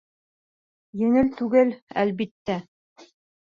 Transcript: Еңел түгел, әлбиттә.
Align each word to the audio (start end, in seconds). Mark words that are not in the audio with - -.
Еңел 1.03 1.31
түгел, 1.43 1.77
әлбиттә. 2.07 2.61